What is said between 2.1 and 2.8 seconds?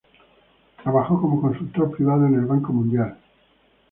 en el Banco